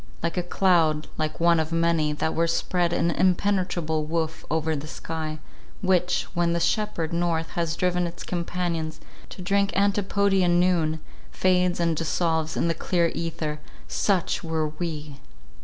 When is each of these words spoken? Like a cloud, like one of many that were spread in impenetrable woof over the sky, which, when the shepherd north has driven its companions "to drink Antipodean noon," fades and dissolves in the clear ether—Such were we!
Like 0.23 0.35
a 0.35 0.41
cloud, 0.41 1.05
like 1.19 1.39
one 1.39 1.59
of 1.59 1.71
many 1.71 2.11
that 2.11 2.33
were 2.33 2.47
spread 2.47 2.91
in 2.91 3.11
impenetrable 3.11 4.03
woof 4.03 4.43
over 4.49 4.75
the 4.75 4.87
sky, 4.87 5.37
which, 5.83 6.23
when 6.33 6.53
the 6.53 6.59
shepherd 6.59 7.13
north 7.13 7.49
has 7.51 7.75
driven 7.75 8.07
its 8.07 8.23
companions 8.23 8.99
"to 9.29 9.43
drink 9.43 9.71
Antipodean 9.77 10.59
noon," 10.59 11.01
fades 11.31 11.79
and 11.79 11.95
dissolves 11.95 12.57
in 12.57 12.67
the 12.67 12.73
clear 12.73 13.09
ether—Such 13.09 14.43
were 14.43 14.69
we! 14.69 15.17